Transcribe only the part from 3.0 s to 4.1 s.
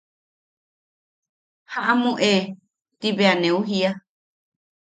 bea neu jiia.